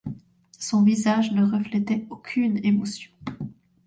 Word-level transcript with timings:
Son 0.57 0.81
visage 0.81 1.31
ne 1.31 1.43
reflétait 1.47 2.07
aucune 2.09 2.57
émotion. 2.65 3.11